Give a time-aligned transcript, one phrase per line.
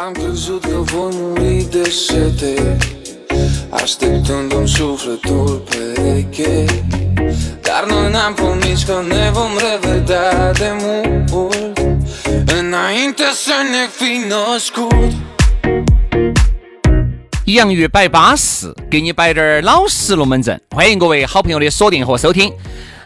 [0.00, 2.76] Am crezut că voi muri de sete
[3.70, 6.64] Așteptându-mi sufletul pereche
[7.60, 10.72] Dar noi n-am promis că ne vom revedea de
[11.30, 11.78] mult
[12.58, 15.12] Înainte să ne fi născut
[17.44, 20.58] 洋芋摆巴适，给你摆点儿老实龙门阵。
[20.70, 22.50] 欢迎各位好朋友的锁定和收听。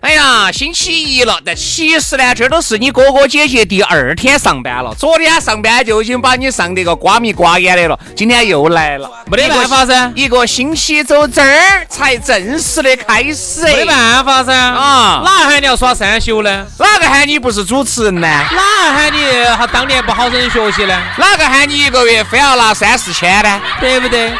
[0.00, 4.94] 哎呀，星期一了，但其实呢，这都是你哥哥姐姐第二天上班了。
[4.94, 13.62] 昨天上班就已经把你上得个瓜米瓜眼的了，今天又来了，没得办法噻一个星期走这儿才正式的开始。
[13.62, 16.66] 没办法噻啊哪喊你要耍三休呢？
[16.78, 18.28] 哪个喊你不是主持人呢？
[18.28, 19.18] 哪喊你
[19.56, 20.96] 还当年不好生学习呢？
[21.16, 23.60] 哪个喊你一个月非要拿三四千呢？
[23.80, 24.30] 对不对？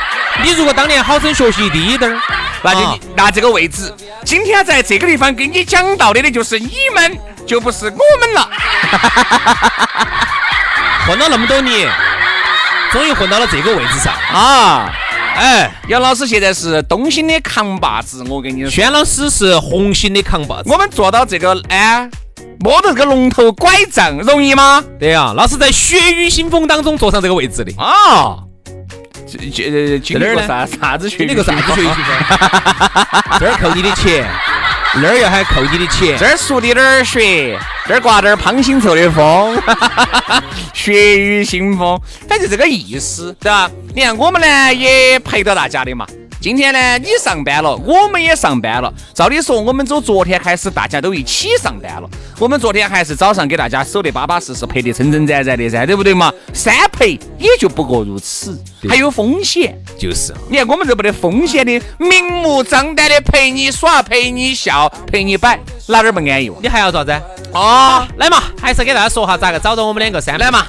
[0.42, 2.20] 你如果当年好生学习低一点儿，
[2.62, 3.92] 那就、啊那这个位置，
[4.24, 8.50] 今天在这个地方给你讲道理的就是你们，就不是我们了。
[11.06, 11.90] 混了那么多年，
[12.92, 14.12] 终于混到了这个位置上。
[14.32, 14.92] 啊，
[15.36, 20.70] 哎，杨老师现在是东兴的扛把子，我跟你说，轩老师是红星的扛把子。
[20.70, 22.08] 我们做到这个，哎，
[22.60, 24.82] 摸着这个龙头拐杖容易吗？
[24.98, 27.72] 对呀、那是在血雨腥风当中坐上这个位置的。
[27.80, 28.38] 啊，
[29.26, 33.38] 这这经历在哪儿呢过啥啥子学经历个啥子学习分？
[33.40, 34.24] 这儿扣你的钱，
[35.02, 36.16] 那儿又还扣你的钱。
[36.18, 39.60] 这儿熟滴点儿雪，这儿刮点儿滂腥臭的风，
[40.72, 43.70] 血雨腥风，反正这个意思，对吧？
[43.94, 46.06] 你看我们呢也陪到大家的嘛。
[46.46, 48.94] 今天呢，你上班了，我们也上班了。
[49.12, 52.08] 照理说，我们从昨天开始，大家都一起上班了。
[52.38, 56.32] 我们昨天还是早上给大家守得巴巴适适，陪得撑撑展展的噻，对不对嘛？
[56.54, 58.56] 三陪也就不过如此，
[58.88, 59.76] 还有风险。
[59.98, 65.58] 就是，你看我们这没得风险的，明目张胆的陪你耍、陪你笑、陪你摆，
[65.88, 66.48] 哪点儿不安逸？
[66.62, 67.10] 你还要咋子？
[67.54, 70.68] 哦，来嘛，还是给大家说下咋个找到我们两个三来嘛，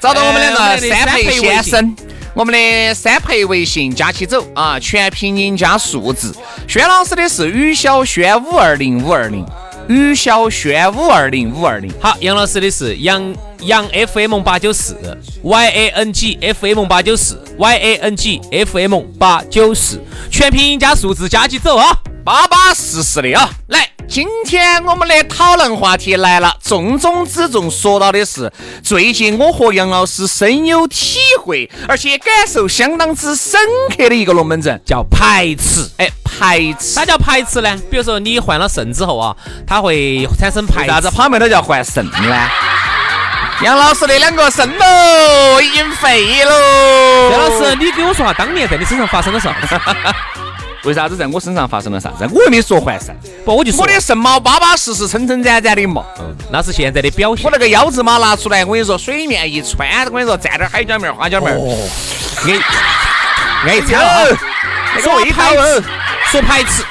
[0.00, 1.96] 找到我们两个三陪先生。
[2.36, 6.36] 我们的三陪微信加起走啊，全拼音加数字。
[6.68, 9.42] 轩老师的是于小轩五二零五二零，
[9.88, 11.90] 于小轩五二零五二零。
[11.98, 14.98] 好，杨老师的是杨杨 FM 八九四
[15.42, 19.98] ，Y A N G F M 八九四，Y A N G F M 八九四，
[20.30, 21.90] 全拼音加数字加起走啊！
[22.22, 23.48] 巴巴适适的啊！
[23.68, 28.50] 来，今天我们的讨论话题来了，重中之重说到的是
[28.82, 35.90] 最近我和杨老师深有体会，而且感受相当之深刻的一个龙门阵，叫排斥。
[35.98, 36.94] 哎，排斥。
[36.94, 37.76] 啥叫排斥呢？
[37.90, 39.36] 比如说你换了肾之后啊，
[39.66, 40.80] 它会产生排斥。
[40.82, 42.50] 为啥子旁边都叫换肾呢？
[43.62, 47.30] 杨老师的两个肾喽，已经废喽。
[47.32, 49.76] 杨老师，你给我说下当年在你身上发生了啥子？
[50.86, 52.26] 为啥子在我身上发生了啥子？
[52.32, 53.14] 我又没说换肾，
[53.44, 56.04] 不，我就说我的肾毛巴巴适适、撑撑展展的嘛。
[56.50, 57.50] 那是现在的表现我。
[57.50, 61.58] 那个腰子嘛拿出来，我跟你说，水面一穿，我跟你说，蘸点海椒面儿、花椒面儿，
[62.44, 64.24] 安安逸惨了啊。
[64.94, 65.84] 那个味道排斥，
[66.30, 66.84] 说排斥。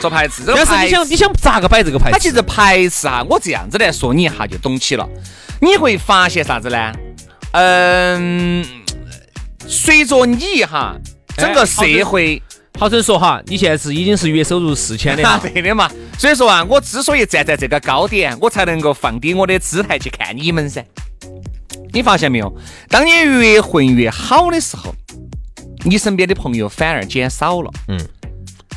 [0.00, 2.12] 说排斥，但是你想，你想咋个摆这个排斥？
[2.12, 5.06] 它其实排斥哈，我这样子来说你一下就懂起了。
[5.60, 6.92] 你会发现啥子呢？
[7.52, 8.64] 嗯，
[9.66, 10.94] 随着你哈，
[11.36, 12.40] 整个社会。
[12.80, 15.42] 好生说哈，你现在是已经是月收入四千的啊，了。
[15.52, 15.90] 对的嘛。
[16.18, 20.82] 所以说啊，我之所以站在这个高点，我才能够放低我的姿态去看你们噻。
[21.92, 22.50] 你发现没有？
[22.88, 24.94] 当你越混越好的时候，
[25.84, 28.00] 你身边的朋友反而减少了，嗯，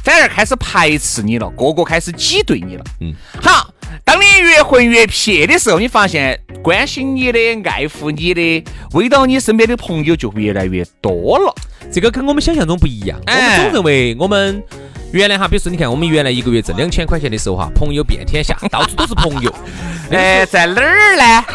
[0.03, 3.13] 反而开始排斥你了，个个开始挤兑你了，嗯。
[3.41, 3.72] 好，
[4.03, 8.63] 当你越混越撇的时候，你发现关心你的、爱护你的、
[8.93, 11.53] 围到你身边的朋友就会越来越多了。
[11.91, 13.19] 这个跟我们想象中不一样。
[13.25, 14.63] 我哎们总认为我们
[15.11, 19.53] 原来哈，比如说你看，我们原来一个月挣两千块钱的时候哈，朋友遍天下，到处都是朋友。
[20.11, 21.45] 哎，在哪儿呢？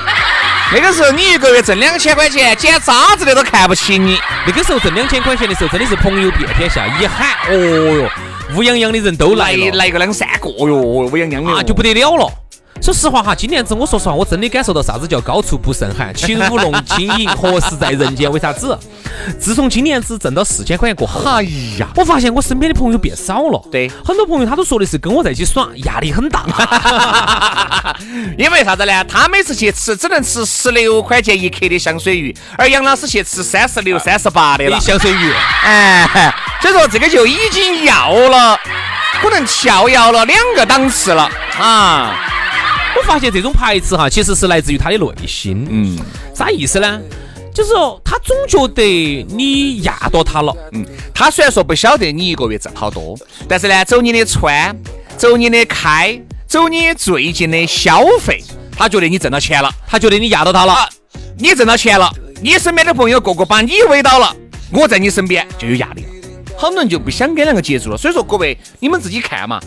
[0.70, 4.18] 那个时候你一个月挣两千块钱，捡渣子的都看不起你。
[4.46, 8.10] 那个时候挣两千块钱的时候，真的是朋友遍天下，一喊，哦哟，
[8.56, 12.26] 乌泱泱的人都来了，来个两三个哟，乌泱泱的啊，就不得了了。
[12.80, 18.30] 说实话哈，今年子我说实话，我真的感受到啥子叫高处不胜寒，情舞龙轻盈，何时在人间？
[18.30, 18.78] 为啥子？
[19.38, 21.42] 自从今年子挣到四千块钱过后，哎
[21.78, 23.62] 呀，我发现我身边的朋友变少了。
[23.70, 26.46] 对，很多朋友他都说的是跟我在一起耍，压力很大。
[28.38, 29.04] 因为啥子呢？
[29.04, 35.32] 他每次去吃只能吃十六块钱一克的香水鱼，而杨老师去吃三十六、三十八的了香水鱼。
[35.64, 36.32] 哎，
[36.62, 38.58] 所以说这个就已经要了，
[39.20, 41.28] 可能跳跃了两个档次了
[41.58, 42.14] 啊。
[42.98, 45.66] 我发现这种排斥哈，其实是来自于他的内心。
[45.70, 45.98] 嗯，
[46.34, 47.00] 啥意思呢？
[47.54, 50.54] 就是说他总觉得你压到他了。
[50.72, 50.84] 嗯，
[51.14, 53.16] 他虽然说不晓得你一个月挣好多，
[53.48, 54.76] 但是呢，走你的穿，
[55.16, 58.42] 走你的开，走你最近的消费，
[58.76, 60.88] 他觉得你挣到钱了，他觉得你压到他了。
[61.36, 62.12] 你挣到钱了，
[62.42, 64.34] 你身边的朋友个个把你围到了，
[64.72, 66.08] 我在你身边就有压力了。
[66.56, 67.96] 很多人就不想跟两个接触了。
[67.96, 69.60] 所以说，各位你们自己看嘛。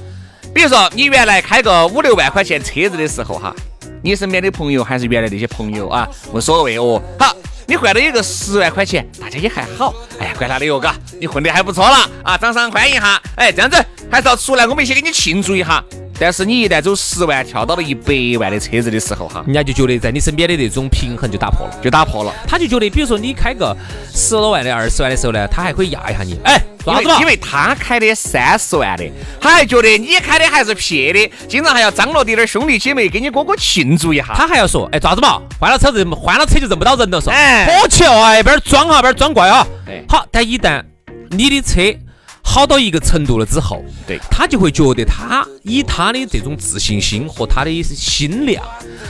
[0.53, 3.55] 比如说，你原来开个五六万块钱车子的时候，哈，
[4.03, 7.01] 你身边的朋友还是原来那些朋友啊，无所谓哦。
[7.17, 7.35] 好，
[7.67, 9.93] 你换了一个十万块钱，大家也还好。
[10.19, 13.21] 哎呀，管他的哟，嘎，你混得还不错了啊，掌声欢迎哈。
[13.35, 13.77] 哎，这样子
[14.09, 15.83] 还是要出来，我们一起给你庆祝一下。
[16.19, 22.31] 但是你一旦走十万跳到了一百万的车子的时候，哈，人家就觉得在你身边的那种平衡就打破了，就打破了。
[22.47, 23.75] 他就觉得，比如说你开个
[24.13, 26.39] 十多万的、二十万的时候呢，他还可以压一下你。
[26.43, 34.25] 哎，因为因为他开的三十万的，他还觉得你开的还是撇的，经常还要张罗点点兄弟姐妹给你哥哥庆祝一下。
[34.35, 35.41] 他还要说，哎，咋子嘛？
[35.59, 37.31] 换了车认，换了车就认不到人了，说。
[37.31, 39.65] 哎，火气哦，一边装哈，一边装怪啊。
[40.07, 40.83] 好，但一旦
[41.29, 41.97] 你的车。
[42.51, 48.61] 好到一个程度了之后，对他就会觉得他以他的这种自信心和他的心量，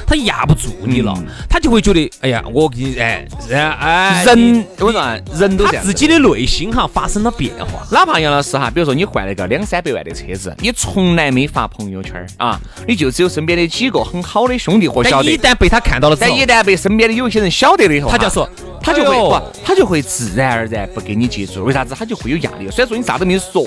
[0.05, 1.11] 他压不住你了，
[1.49, 7.83] 他就会觉得，哎呀，我给你，哎，哎，人我说人都他自己的内心哈发生了变化。
[7.91, 15.31] 哪怕杨老师哈，比如说你换了个两三百万的车子，你从来没发朋友圈啊，你就只有身边的几个很好的兄弟伙晓得。
[15.31, 18.47] 一旦被他看到了，但一旦被身边的有一些人晓得了以后，他就说。
[18.81, 21.95] 他就会不，他就会自然而然不跟你接触，为啥子？
[21.97, 22.69] 他就会有压力。
[22.69, 23.65] 虽然说你啥都没说。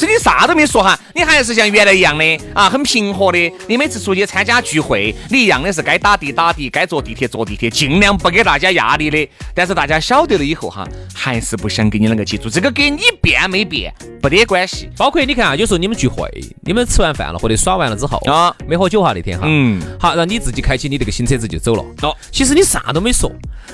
[0.00, 2.24] 是你啥都没说哈，你还是像原来一样的
[2.54, 3.52] 啊，很平和的。
[3.66, 9.28] 你每次出去参加聚会，你一样的是该打的打的，该坐地铁坐地铁，尽量不给大家压力的。
[9.54, 12.48] 但是大家晓得了以后哈，还是不想跟你两个接触。
[12.48, 13.92] 这个跟你变没变
[14.22, 14.88] 不得关系。
[14.96, 16.26] 包括你看啊，有时候你们聚会，
[16.62, 21.84] 你们吃完饭了或者耍完了之后啊，没喝酒哈那天哈，嗯，好，让你自己开起你这个新车子就走了。
[22.00, 23.30] 哦，其实你啥都没说，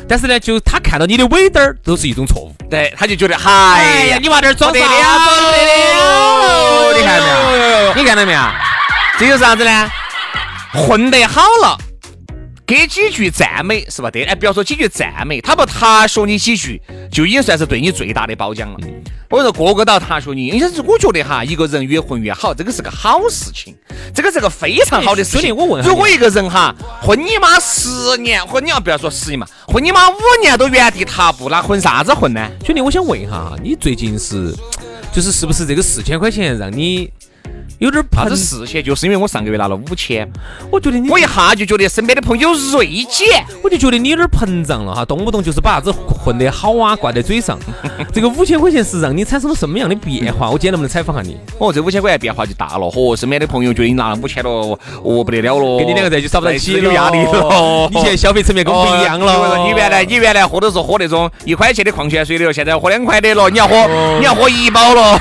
[0.08, 6.15] 但是呢，就他看到你的尾灯儿都是一种错误，对，他就觉得嗨呀，你娃这儿装得了。
[6.16, 7.94] 哦，你看到没有？
[7.94, 8.40] 你看到没有？
[9.18, 9.90] 这就是啥子呢？
[10.74, 11.78] 混得好了，
[12.66, 14.10] 给几句赞美是吧？
[14.10, 16.80] 对，哎，不要说几句赞美，他不踏说你几句，
[17.10, 18.78] 就已经算是对你最大的褒奖了。
[19.30, 23.74] 我说个个都要踏说你，因为我觉得哈，一个人越混越好，这个是个好事情，
[24.14, 25.56] 这个是个非常好的事情。
[25.56, 32.48] 我问，如果一个人哈混你妈十年，混你要不要说十年嘛，混你妈五年都原地踏步，那混啥子混呢？
[32.64, 34.54] 兄弟，我想问一下哈，你最近是？
[35.16, 37.10] 就是是不是这个四千块钱让你？
[37.78, 40.26] 有点怕这四千，就是因为我上个月拿了五千，
[40.70, 47.58] 我觉得你我一下就觉得身边的朋友锐减，我就觉得你有点膨胀了哈，动不动就是把啥子混得好啊挂在嘴上。
[48.12, 50.50] 这个五千块钱是让你产生了什么样的变化？
[50.50, 51.36] 我今天能不能采访下你？
[51.58, 54.78] 哦，这五千块钱变化就大了，嚯，身边的朋友觉得你拿了五千了，哦
[55.24, 57.88] 不得了了，跟你两个在一起耍不到一起有压力了。
[57.90, 59.58] 你现在消费层面跟我不一样了。
[59.58, 63.74] 你原来你原来喝都是喝那种一块钱的矿泉水的，现在喝两块的了，你要喝
[64.18, 65.20] 你要喝一包了。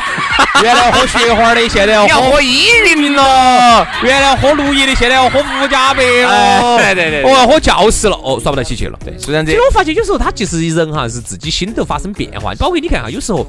[0.63, 6.77] 原来喝雪花的，现在要 喝一零零了；原来喝绿叶的，现在要喝五加白了。
[6.77, 8.97] 对对对，我要喝教室了，哦，耍不到起去了。
[9.03, 9.51] 对，虽然这样子。
[9.51, 13.45] 其实我发现有时候他其实人哈是自己心头发生变化，包括你看哈，有时候，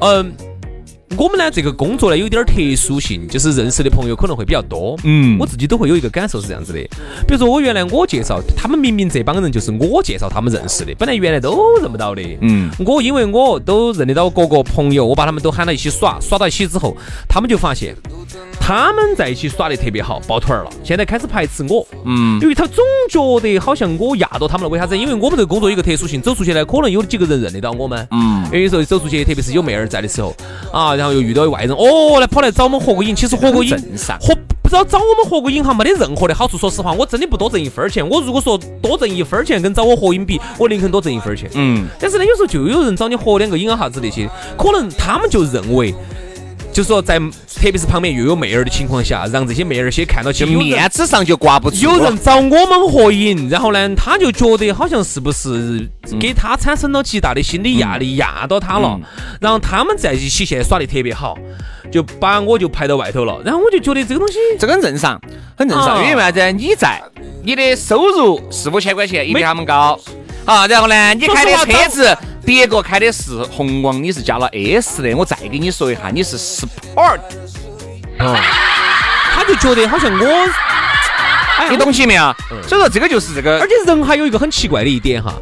[0.00, 0.32] 嗯。
[1.16, 4.98] 我们呢，这个工作呢有点特殊性，就是认识的朋友可能会比较多。
[5.04, 6.80] 嗯，我自己都会有一个感受是这样子的。
[7.26, 12.20] 比如说我原来我介绍他们，明明这帮人就是我介绍他们认识的，本来原来都认不到的。
[12.40, 16.96] 嗯，我因为我都认得到各个朋友，我把他们都喊到一起耍，耍到一起之后，
[17.28, 17.94] 他们就发现
[18.60, 20.70] 他们在一起耍的特别好，抱团儿了。
[20.82, 21.86] 现在开始排斥我。
[22.04, 24.68] 嗯，因为他总觉得好像我压到他们了。
[24.68, 24.98] 为啥子？
[24.98, 28.06] 因为我们这个工作有个特殊性，走出去呢，可能有几个人认得到我们。
[28.10, 30.34] 嗯，有时候走出去，特别是有妹儿在的时候，
[30.72, 30.95] 啊。
[30.96, 33.14] 然后又遇到外人，哦，来跑来找我们合个影。
[33.14, 33.76] 其实合个影，
[34.20, 36.58] 合不知道找我们合个影哈，没得任何的好处。
[36.58, 38.06] 说实话，我真的不多挣一分钱。
[38.08, 41.48] 我如果说多挣一分钱，跟找我合影比，我宁肯多挣一分钱。
[41.54, 41.86] 嗯。
[42.00, 45.94] 但是呢，有时候就有人找你合两个影啊，啥子那些，可能他们就认为。
[46.76, 51.76] 就说在特别是旁边又有妹儿的情况下，让这些妹儿些看到起面子上就挂不住。
[51.78, 55.88] 有人找我们合影，然后呢，他就觉得好像是不是
[56.20, 59.00] 给他产生了极大的心理压力，压到他了。
[59.40, 61.38] 然后他们在一起现在耍的特别好，
[61.90, 63.40] 就把我就排到外头了。
[63.42, 65.18] 然后我就觉得这个东西，这个很正常，
[65.56, 65.96] 很正常。
[65.96, 66.52] 啊因为为啥子？
[66.52, 67.02] 你在
[67.42, 69.98] 你的收入四五千块钱，也比他们高。
[70.44, 75.12] 好，然后呢，你开的车子，别个开的是红光，你是加了 S 的。
[75.16, 77.18] 我再给你说一下，你是 Sport，
[78.16, 80.48] 他就觉得好像我，
[81.58, 82.32] 哎你懂起没有？
[82.68, 85.34] 所以说这个就是这个而，且人还有一个很奇怪的一点哈，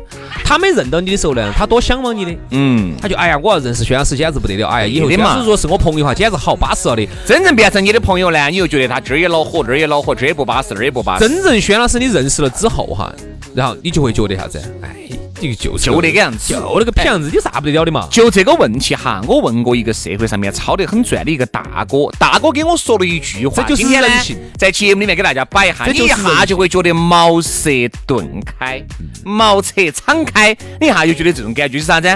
[0.45, 5.09] 他没认到你的时候呢，他多向往你的，嗯，他就哎呀，我要认识薛老师简直不得了，哎呀，以后
[5.39, 7.07] 如果是我朋友的话，简直好巴适了的。
[7.27, 13.13] 真正变成你的朋友呢，你又觉得他这儿也恼火，那儿也恼火，这儿也不巴适，那儿也不巴适，真正薛老师你认识了之后哈，
[13.55, 14.59] 然后你就会觉得啥子？
[14.83, 14.97] 哎，
[15.45, 18.09] 这个就是就那个样子就那个屁样子，有啥不得了的嘛？
[18.11, 28.83] 就这个问题哈，我问过一个社会上面炒得很赚的一个大哥，大哥给我说了一句话，这就是今天呢人性在节目里面给大家摆一下，这你一下就会觉得茅塞顿开，
[29.23, 32.09] 茅塞敞开，你一下就觉得这种感觉是啥子？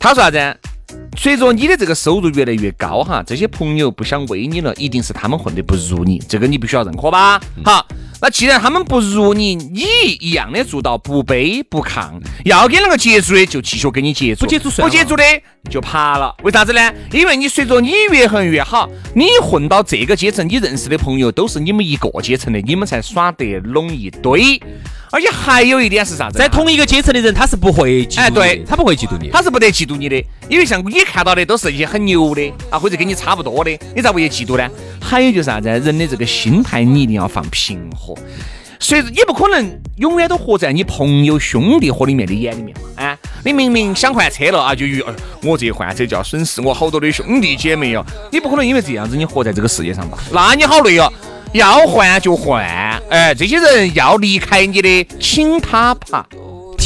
[0.00, 0.56] 他说啥子？
[1.16, 7.40] 随着你的这个收入越来越高哈，这些朋友不想为你了，一定是他们混得不如你，这个你必须要认可吧？
[7.64, 7.86] 好，
[8.24, 9.84] 那既然他们不如你，你
[10.18, 12.10] 一样的做到不卑不亢，
[12.46, 15.22] 要跟那个接触的就继续跟你接触，不接触不接触的
[15.68, 16.34] 就爬了。
[16.42, 16.90] 为啥子呢？
[17.12, 24.58] 因为你随着你越混越好，你混到这个阶层，你认识的朋友都是你们一个阶层的，你们才耍得拢一堆。
[25.12, 26.38] 而且还有一点是啥子？
[26.38, 29.28] 在同一个阶层的人，他是不会嫉妒你的，哎对他不会嫉妒你。
[29.28, 30.16] 他是不得嫉妒你的，
[30.48, 34.68] 因为像你看到的都是一些很牛的啊，或者跟你差不多的，你咋不去嫉妒呢？
[35.00, 38.13] 还有就是啥子，人的这个心态你一定要放平和。
[38.80, 50.18] 所以你不可能永远都活在你朋友兄弟伙里面的眼里面嘛，啊，你明明想换车了啊，就以为哎我这换车就要损失我好多的兄弟姐妹哦，你不可能因为这样子你活在这个世界上吧？
[50.32, 51.10] 那你好累哦，
[51.52, 52.64] 要换就换，
[53.08, 56.26] 哎，这些人要离开你的，请他爬，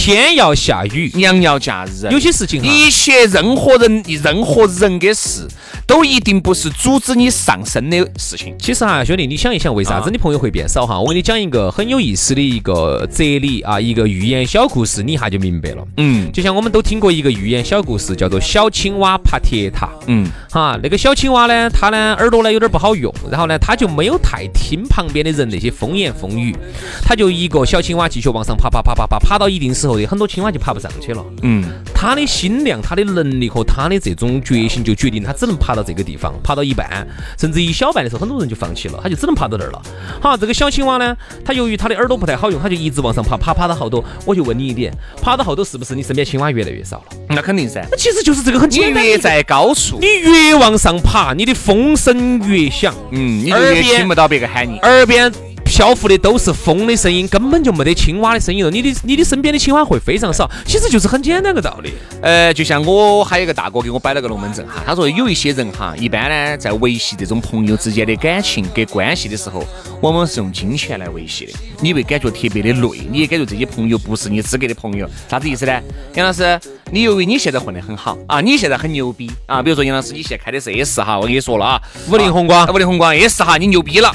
[0.09, 5.47] 天要下雨，娘要嫁人，有些事情哈，一切任何人、任何人的事，
[5.87, 8.57] 都一定不是阻止你上升的事情。
[8.59, 10.99] 其实哈，兄弟，你想一想，为啥子你朋友会变少哈？
[10.99, 15.87] 我给你讲一个很有意思的一个哲理啊，一个寓言小故事，你一下就明白了。
[15.99, 19.91] 嗯就像我们都听过一个寓言小故事，叫做小青蛙爬铁塔。
[20.07, 26.57] 嗯，哈，那个小青蛙呢，它呢耳朵呢有点不好用，然后呢，它就没有太听旁边的人那些风言风语，
[27.05, 31.25] 它就一个小青蛙继续往上爬，爬爬爬爬，爬到一定时候的，很多青蛙就爬不上去了。
[31.43, 31.65] 嗯，
[31.95, 37.07] 他的心量、他的能力和他的这种决心，就决定他只能爬到这个地方，爬到一半，
[37.39, 39.83] 甚至一小半的时候，很多人就放弃了，他就只能爬到那儿了。
[40.21, 44.05] 好，这个小青蛙呢，它由于它的耳朵不太好用，它就一直往上爬，爬爬到后头。
[44.25, 47.05] 我就问你一点，爬到后头是不是你身边青蛙越来越少了？
[47.29, 47.87] 那肯定噻。
[47.91, 54.79] 那其实就是这个很简单的一个越在高处，你越往上爬，你的风声越响，嗯，你就越耳边听不到别个喊你。
[54.79, 55.33] 耳边
[55.69, 58.71] 漂浮的都是风的声音，根本就没得青蛙的声音了。
[58.71, 61.93] 你的你的身边的青蛙会非常少，其实就是很简单个道理。
[62.23, 69.63] 呃，就像我还有一个大哥给我摆了个龙门阵哈，他说有一些人哈，一般呢在维系这种朋友之间的感情跟关系的时候，
[70.01, 75.81] 往往是用金钱来维系的，你会感觉特别的累，你也感觉这些朋友不是你资格的朋友，啥子意思呢？
[76.15, 76.59] 杨老师，
[76.91, 84.11] 你由于你现在混得很好啊，你现在很牛逼啊，比如说杨老师你现在开的是 S 哈，我跟你说了啊，五菱宏光啊五菱宏光 S 哈，你牛逼了。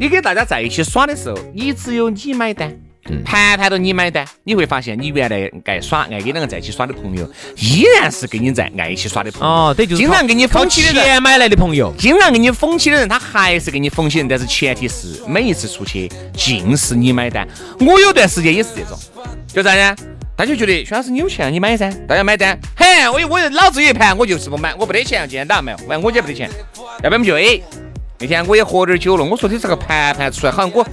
[0.00, 2.72] 你跟大家在一起耍的时候，你只有你买单，
[3.24, 9.52] 盘盘都你买单，你会发现你原来爱耍、爱跟两个在一起耍的朋友，依然是跟你在爱一起耍的朋友。
[9.52, 11.92] 哦，对，就是经常给你封起的人，钱买来的朋友。
[11.98, 17.46] 经常给你封起的人，他还是给你封起人，但是前提是每一次出去尽是你买单。
[17.80, 18.96] 我有段时间也是这种，
[19.48, 19.96] 就啥呢？
[20.36, 22.56] 大家觉得薛老师你有钱你买噻，大家买单。
[22.76, 26.48] 嘿，我我老子有一盘，我就是不买，我不得钱，今天打算买，完我姐没得钱，
[27.02, 27.60] 要不然我们就 A。
[28.20, 30.84] 那天我也喝点酒了，我说的这个盘盘出来，好像我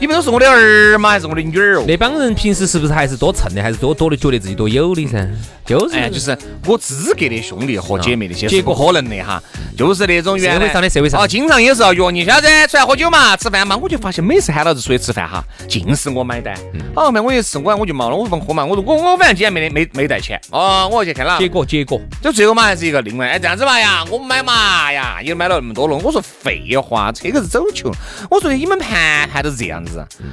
[0.00, 1.10] 你们都是我的儿嘛？
[1.10, 1.84] 还是我的女儿哦？
[1.86, 5.28] 那帮人平时是不是还是多蹭的，还是多多的觉得自己多有的噻？
[5.66, 5.96] 就是。
[5.96, 9.42] 哎，就是我资格的兄弟和姐妹那些结果可能的哈，
[9.76, 11.24] 就是那种原来社会上的社会上的。
[11.24, 12.46] 哦，经常有时候约你小子？
[12.66, 16.56] 出来喝酒嘛，吃饭嘛，我就发现每次喊老子出去吃饭哈，尽是我买单。
[16.72, 16.80] 嗯。
[16.94, 27.92] 好嘛，我一次我我就忙了，我不喝嘛，我说我我反正今天没得没没带钱，哦，我去看了，结果结果，就最后嘛还是一个另外，哎这样子嘛呀，我们买嘛呀，也买了那么多了，我说废话，这个是走球，
[28.30, 29.89] 我说你们盘盘都是这样子，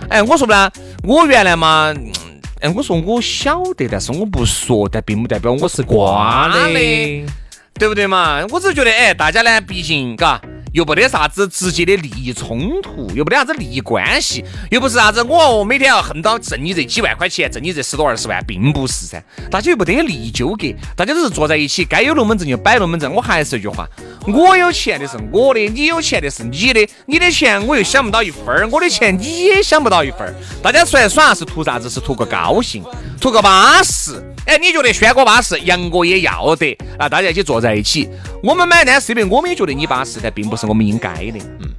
[0.10, 0.72] 哎，我说不啦
[1.04, 1.94] 我原来嘛。
[1.96, 2.12] 嗯
[2.60, 6.60] 哎，我说我晓得，但是我不说，但并不代表我是瓜的。
[7.76, 8.44] 对不对嘛？
[8.50, 10.42] 我只是觉得，哎，大家呢，毕竟，嘎，
[10.77, 19.19] 又没得啥子直接的利益冲突，又没得啥子利益关系，又不是啥子我每天要恨到挣你这几万块钱，挣你这十多二十万，并不是噻。
[19.50, 23.12] 大家又没得利益纠葛，大家都是坐在一起，该有龙门阵就摆龙门阵。
[23.12, 23.89] 我还是这句话，
[24.27, 30.36] 我有钱的是我的，你有钱的是你的，你的钱我又想不到一分儿，我的钱你也想不到一分儿。
[30.62, 31.89] 大家出来耍是图啥子？
[31.89, 32.84] 是图个高兴，
[33.19, 34.24] 图个巴适。
[34.48, 37.10] 哎，你觉得轩哥巴适，杨哥也要得啊！
[37.10, 38.10] 大家一起坐在一起，
[38.42, 41.39] 我们买单是因为我们也觉得你巴适，但并不是我们应该的。
[41.60, 41.70] 嗯，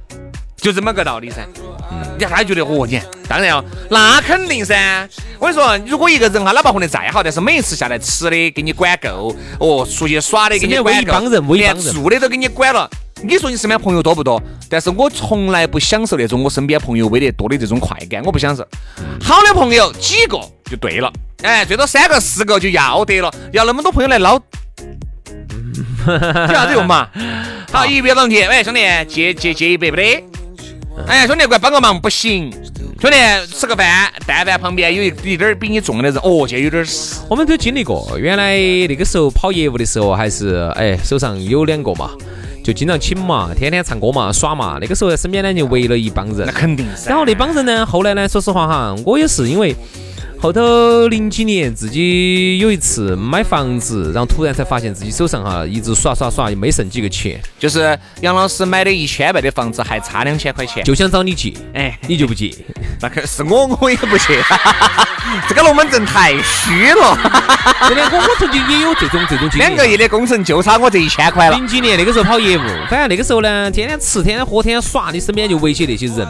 [0.55, 1.47] 就这么个道理噻。
[1.91, 5.09] 嗯，你看他觉得哦，你当然哦，那肯定噻。
[5.39, 12.87] 我跟你说，如果一个人哈，哪怕混得再好，但是每一次下来吃的给你管够，哦，出去耍的给你管够，连住的都给你管了。
[13.23, 14.39] 你说你身边朋友多不多？
[14.69, 18.63] 但是我从来不享受那种我身边朋友喂得多的这种快感，我不享受。
[19.19, 24.35] 好的朋友几个就对了，哎，最多三个四个就要得了，要那么多朋友来捞，
[26.05, 27.07] 有啥子用嘛？
[27.71, 30.23] 好，一月两天，喂，兄弟，借借借一百不得？
[31.07, 32.51] 哎，兄弟，过来帮个忙，不行。
[32.99, 33.15] 兄弟，
[33.53, 37.15] 吃个饭，但凡旁边有一一点儿比你重的人，哦，就有点事。
[37.29, 38.57] 我们都经历过，原来
[38.89, 42.11] 那个时候跑业务的时候，还是哎手上有两个嘛。
[42.61, 44.77] 就经常请嘛，天天唱歌嘛，耍嘛。
[44.81, 47.07] 那个时候身边呢就围了一帮人，那肯定是。
[47.07, 49.73] 然后那帮人呢，后来呢，说实话哈，我也是因为。
[50.41, 57.37] 后头零几年自己有一次买房子，然后突然才发现自己手上哈一直耍耍耍，又没剩几个钱。
[57.59, 62.55] 就是杨老师买的一千万的房子，还差两千块钱，就想找你借，哎，你就不借？
[63.01, 64.41] 那可是我，我也不借。
[65.49, 67.17] 这个龙门阵太虚了。
[67.89, 69.65] 真的，我我曾经也有这种这种经历。
[69.65, 71.57] 两个亿的工程就差我这一千块了。
[71.57, 76.25] 零几年那个时候跑业务，反正那个时候呢，天天吃，天天喝，天天耍，你身边就围起那些人。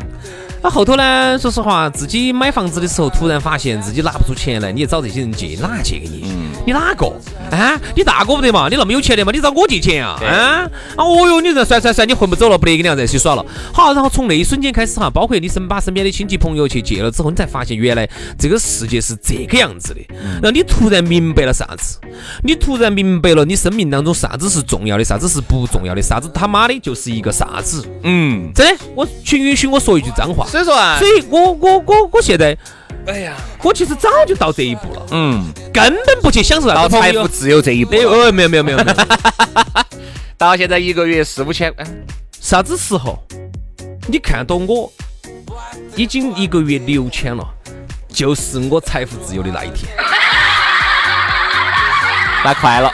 [0.62, 1.40] 那后头呢？
[1.40, 6.26] 说实话，自己买房子的时候，突然发现自己拿不出钱来，你找这些人借，哪借给你？
[6.66, 7.06] 你哪个？
[7.50, 7.80] 啊？
[7.96, 8.68] 你大哥不得嘛？
[8.70, 9.32] 你那么有钱的嘛？
[9.32, 10.20] 你找我借钱啊？
[10.22, 10.70] 啊？
[10.98, 13.46] 哦哟，你这算算算，你混不走了，不得跟你俩在一起耍了。
[13.74, 20.02] 好，然后从那一瞬间开始哈，包括你身把身边的亲戚朋友去借了之后，你才发现原来这个世界是这个样子的。
[20.44, 22.00] 让你突然明白了啥子？
[22.44, 27.88] 你突然明白了你生命当中啥子是重要的，啥子是不重要的，啥子他妈的就是一个啥子？
[28.04, 30.46] 嗯，真的，我请允许我说一句脏话。
[30.50, 32.58] 所以说啊，所以我我我我现在，
[33.08, 37.92] 哎呀，我其实早就到这一步了，嗯，根本不去享受到财富自由这一步。
[37.92, 38.78] 没有没有没有没有，
[40.38, 41.72] 到现在一个月四五千，
[42.42, 43.24] 啥子时候？
[44.08, 44.92] 你看到我
[45.96, 47.46] 已经一个月六千了，
[48.12, 49.88] 就是我财富自由的那一天，
[52.44, 52.92] 那快了。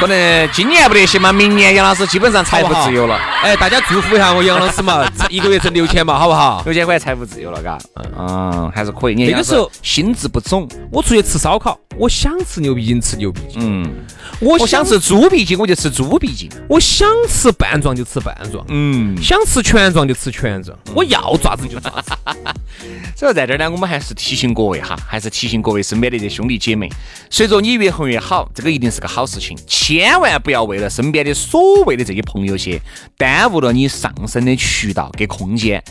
[0.00, 3.16] 可能今年不得行嘛，明年杨老师基本上财富自由了。
[3.42, 6.62] 哎，大家祝福一下我杨老师嘛， 一个月挣六千嘛，好不好？
[6.64, 7.78] 六千块财富自由了，嘎。
[8.18, 9.14] 嗯，还是可以。
[9.14, 13.58] 那个时候心智不肿，我出去吃烧烤，我想吃牛皮筋吃牛皮筋。
[13.60, 13.92] 嗯，
[14.40, 18.64] 我想吃猪鼻筋我就吃猪鼻筋，我想吃半壮就吃半壮。
[18.68, 22.12] 嗯，想吃全壮就吃全壮，我要爪子就爪子。
[23.14, 26.88] 所以在这儿呢，我们还是提醒各位哈，还是提醒各位身边的这兄弟姐妹，
[27.28, 29.54] 随着你越混越好，这个一定是个好事情。
[29.90, 32.80] 千万不要为了身边的所谓的这些朋友些，
[33.18, 35.82] 耽误了你上升的渠道跟空间。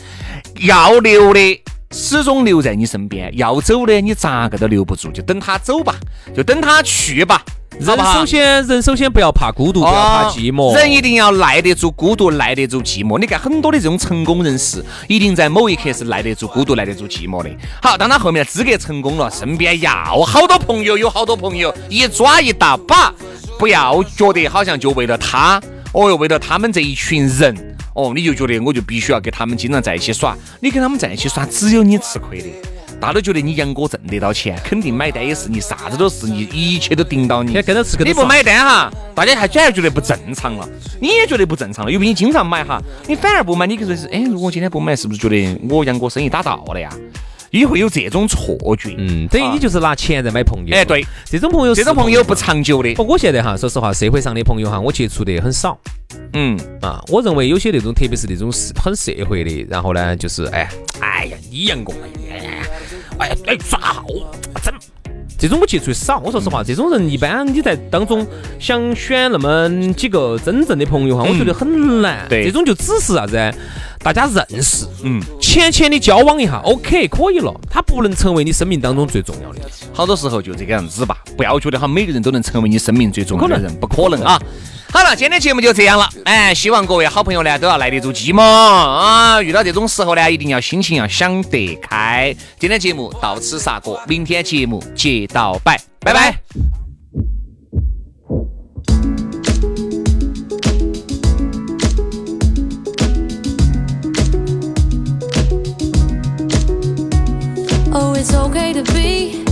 [0.60, 5.96] 要留的始终留在你身边，要走的你咋个都留不住，就等他走吧，
[6.34, 7.44] 就等他去吧。
[7.78, 10.74] 人首先，人首先不要怕孤独，不要怕寂寞。
[10.74, 13.18] 人一定要耐得住孤独，耐得住寂寞。
[13.18, 17.50] 你看很多的这种成功人士，一定在某一刻是耐得住孤独，耐得住寂寞的。
[17.82, 19.92] 好，当他后面资格成功了，身边要
[20.24, 23.14] 好多朋友，有好多朋友一抓一大把。
[23.60, 25.60] 不要觉得好像就为了他，
[25.92, 27.54] 哦哟，为了他们这一群人，
[27.94, 30.34] 哦，你就觉得我就必须要跟他们经常在一起耍。
[30.60, 32.48] 你跟他们在一起耍，只有你吃亏的。
[32.98, 37.52] 大家都觉得你杨哥挣得到钱，肯定买单也是你，啥子都是你，一切都顶到你。
[37.60, 40.66] 跟着吃，你不买单哈，大家还反而觉得不正常了。
[40.98, 46.90] 你也觉得不正常了，又比你经常买哈，你反而不买，你可说是，哎，如果今天不买，是不是觉得我杨哥生意打到了呀？
[47.50, 50.74] 你会有这种错觉，嗯，等于你就是拿钱在买朋友。
[50.74, 52.94] 哎，对，这种朋友，这种朋友不长久的。
[53.02, 55.76] 我现在哈，说实话，社会上的朋友哈，我接触的很少。
[56.32, 60.68] 嗯啊，我认为有些那种，特别是那种是很社会的，然后呢，就是哎，
[61.00, 61.94] 哎呀，你杨过，
[62.30, 62.50] 哎呀，
[63.18, 64.04] 哎呀，哎耍好，
[64.62, 64.72] 真。
[65.38, 66.18] 这种我接触的少。
[66.18, 68.26] 我说实话，这种人一般你在当中
[68.58, 72.28] 想选那么几个真正的朋友哈，我觉得很难。
[72.28, 73.36] 对，这种就只是啥子？
[74.02, 77.52] 大家认识，嗯，浅浅的交往一下，OK，可以了。
[77.68, 79.58] 他不能成为你生命当中最重要的。
[79.92, 84.40] 好多时候就这个样子吧，不要觉得哈，每个人都能成为你生命最重要的人，不可能啊。
[84.92, 86.08] 好了，今天节目就这样了。
[86.24, 89.42] 哎，希望各位好朋友呢都要耐得住寂寞啊！
[89.42, 92.32] 遇到这种时候呢，一定要心情要想得开。
[92.56, 96.79] 今天节目到此煞过，明天节目接到摆，拜拜。
[107.92, 109.42] Oh, it's okay to be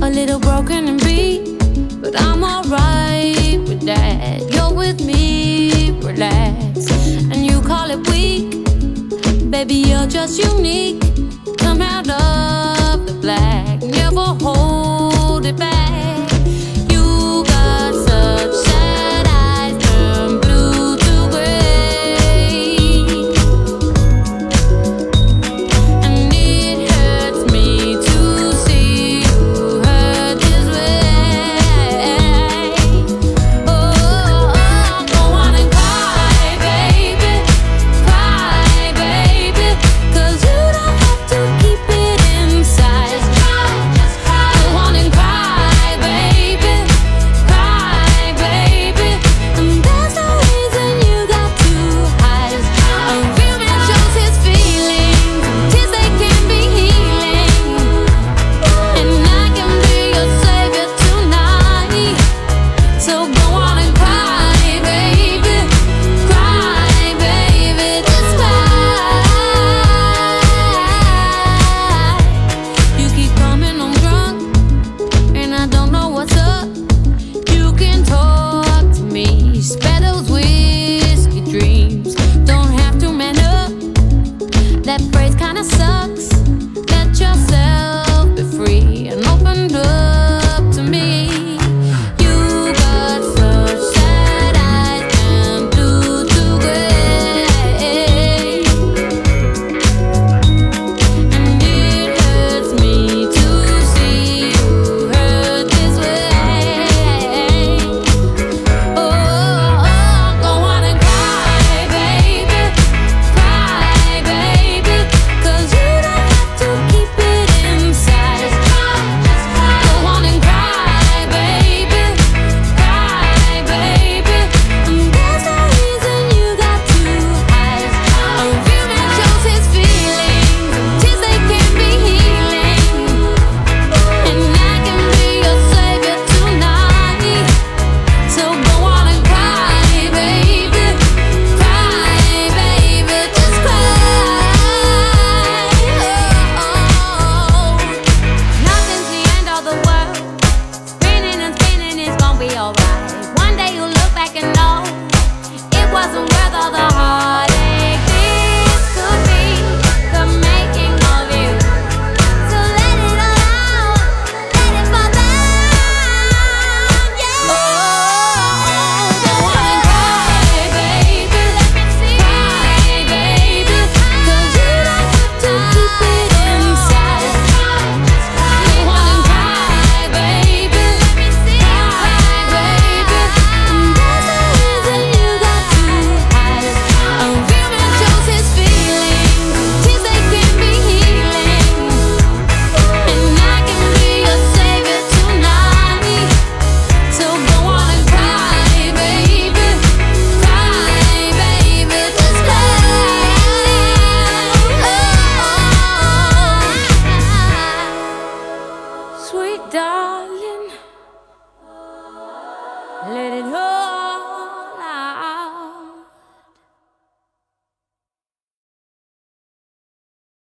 [0.00, 1.58] a little broken and beat,
[2.00, 4.50] but I'm alright with that.
[4.50, 6.90] You're with me, relax,
[7.30, 9.50] and you call it weak.
[9.50, 11.02] Baby, you're just unique.
[11.58, 16.27] Come out of the black, never hold it back.